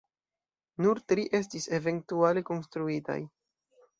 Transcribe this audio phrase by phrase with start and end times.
[0.85, 3.21] Nur tri estis eventuale konstruitaj.